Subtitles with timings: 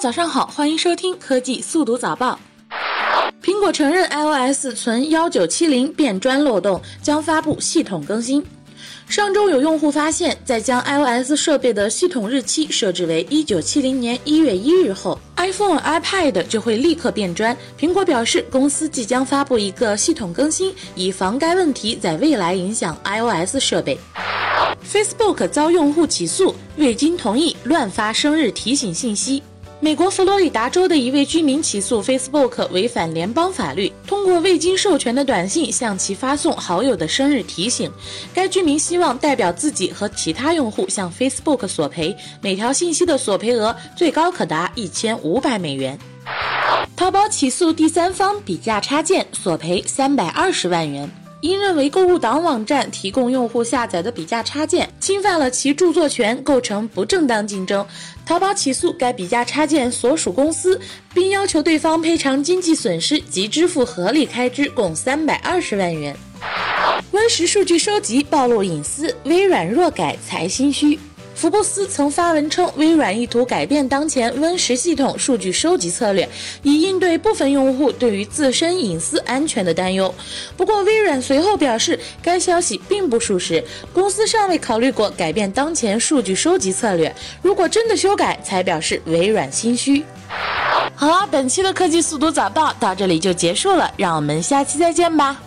[0.00, 2.40] 早上好，欢迎收听科技速读早报。
[3.42, 8.42] 苹果承认 iOS 存幺九七零变砖漏洞，将发布系统更新。
[9.06, 17.54] 上周有用户发现，在将 iOS 设备的系统日期设置为一九七零年一月一日后，iPhone、iPad 就会立刻变砖。
[17.78, 23.98] 苹果表示，公司即将发布一个系统更新，以防该问题在未来影响 iOS 设备。
[24.82, 29.42] Facebook 遭用户起诉，未经同意乱发生日提醒信息。
[29.82, 37.90] 美国佛罗里达州的一位居民起诉 Facebook 违反联邦法律，通过未经授权的短信向其发送好友的生日提醒。
[38.34, 45.98] 该居民希望代表自己和其他用户向 Facebook 索赔，每条信息的索赔额最高可达一千五百美元。
[46.94, 51.10] 淘宝起诉第三方比价插件，索赔三百二十万元。
[51.40, 57.86] 因认为购物党网站提供用户下载的比价插件侵犯了其著作权，构成不正当竞争，
[58.26, 60.78] 淘宝起诉该比价插件所属公司，
[61.14, 66.14] 并要求对方赔偿经济损失及支付合理开支，共三百二十万元。
[67.10, 70.98] Win 十数据收集暴露隐私，微软若改才心虚。
[71.40, 76.28] 福布斯曾发文称，微软意图改变当前 Win 十系统数据收集策略，
[76.62, 80.14] 以应对部分用户对于自身隐私安全的担忧。
[80.54, 87.10] 不过，微软随后表示，该消息并不属实，公司尚未考虑过改变当前数据收集策略。
[87.40, 90.04] 如果真的修改，才表示微软心虚。
[90.94, 95.40] 好了，本期的科技速读早报到这里就结束了，让我们下期再见吧。